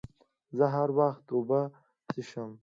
[0.57, 1.61] زه هر وخت اوبه
[2.11, 2.51] څښم.